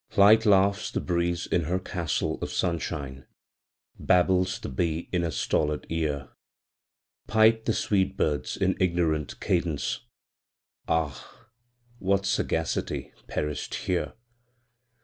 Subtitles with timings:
[0.17, 3.27] Light laughs the breeze in her castle of sunshine;
[3.99, 6.29] Babbles the bee in a stolid ear;
[7.27, 9.99] Pipe the sweet birds in ignorant cadence,
[10.87, 11.47] Ah,
[11.99, 14.13] what sagacity perished here!